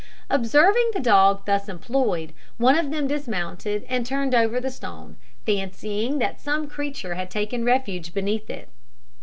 [0.31, 6.17] Observing the dog thus employed, one of them dismounted and turned over the stone, fancying
[6.17, 8.69] that some creature had taken refuge beneath it.